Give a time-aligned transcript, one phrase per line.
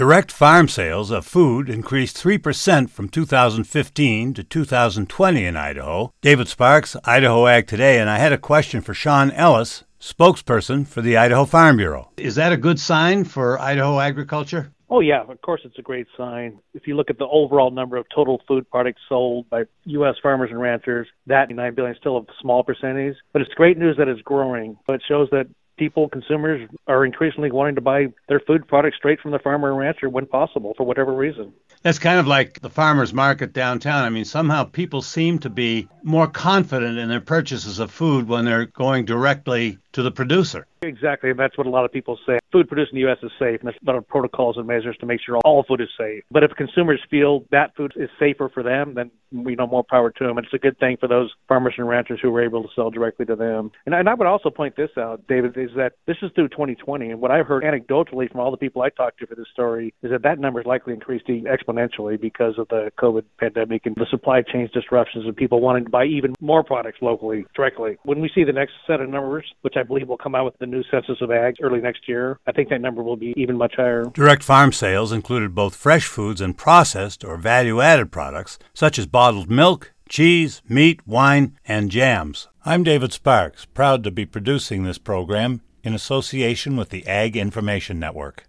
[0.00, 6.10] Direct farm sales of food increased 3% from 2015 to 2020 in Idaho.
[6.22, 11.02] David Sparks, Idaho Ag Today, and I had a question for Sean Ellis, spokesperson for
[11.02, 12.08] the Idaho Farm Bureau.
[12.16, 14.72] Is that a good sign for Idaho agriculture?
[14.88, 16.58] Oh, yeah, of course, it's a great sign.
[16.72, 20.14] If you look at the overall number of total food products sold by U.S.
[20.22, 23.98] farmers and ranchers, that 9 billion is still a small percentage, but it's great news
[23.98, 24.78] that it's growing.
[24.88, 25.46] It shows that
[25.80, 29.78] people, consumers, are increasingly wanting to buy their food products straight from the farmer and
[29.78, 31.54] rancher when possible for whatever reason.
[31.82, 34.04] That's kind of like the farmers market downtown.
[34.04, 38.44] I mean, somehow people seem to be more confident in their purchases of food when
[38.44, 40.66] they're going directly to the producer.
[40.82, 42.38] Exactly, and that's what a lot of people say.
[42.52, 43.18] Food produced in the U.S.
[43.22, 45.80] is safe, and there's a lot of protocols and measures to make sure all food
[45.80, 46.24] is safe.
[46.30, 50.10] But if consumers feel that food is safer for them, then we know more power
[50.10, 50.38] to them.
[50.38, 52.90] And it's a good thing for those farmers and ranchers who were able to sell
[52.90, 53.70] directly to them.
[53.86, 57.10] And, and I would also point this out, David, is that this is through 2020,
[57.10, 59.94] and what I've heard anecdotally from all the people I talked to for this story
[60.02, 64.06] is that that number is likely increased exponentially because of the COVID pandemic and the
[64.10, 67.98] supply chain disruptions and people wanting to buy even more products locally directly.
[68.02, 70.58] When we see the next set of numbers, which I believe will come out with
[70.58, 73.56] the new census of ag early next year, I think that number will be even
[73.56, 74.04] much higher.
[74.12, 79.06] Direct farm sales included both fresh foods and processed or value added products, such as
[79.06, 82.48] bottled milk, cheese, meat, wine, and jams.
[82.64, 87.98] I'm David Sparks, proud to be producing this program in association with the Ag Information
[87.98, 88.44] Network.